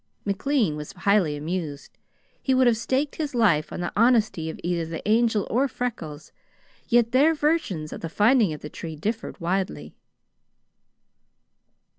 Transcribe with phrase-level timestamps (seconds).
[0.25, 1.95] McLean was highly amused.
[2.41, 6.31] He would have staked his life on the honesty of either the Angel or Freckles;
[6.87, 9.93] yet their versions of the finding of the tree differed widely.